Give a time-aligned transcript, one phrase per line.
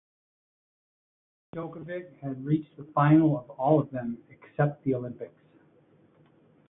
[1.55, 5.43] Djokovic has reached the final of all of them except the Olympics.